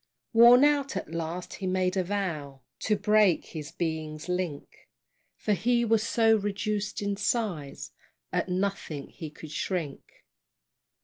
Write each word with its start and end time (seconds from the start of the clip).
Worn 0.33 0.63
out, 0.63 0.97
at 0.97 1.11
last 1.13 1.53
he 1.53 1.67
made 1.67 1.95
a 1.95 2.03
vow 2.03 2.61
To 2.79 2.95
break 2.95 3.45
his 3.45 3.71
being's 3.71 4.27
link; 4.27 4.89
For 5.35 5.53
he 5.53 5.85
was 5.85 6.01
so 6.01 6.37
reduced 6.37 7.03
in 7.03 7.15
size, 7.17 7.91
At 8.33 8.49
nothing 8.49 9.09
he 9.09 9.29
could 9.29 9.51
shrink. 9.51 10.23